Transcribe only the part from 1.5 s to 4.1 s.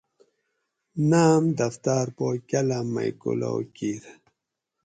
دفتاۤر پا کاۤلام مئی کلاؤ کیت